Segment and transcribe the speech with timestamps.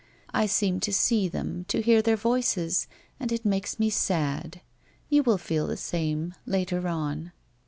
[0.33, 2.87] I seem to see them, to hear their voices,
[3.19, 4.61] and it makes me sad.
[5.09, 7.33] You will feel the same, later on."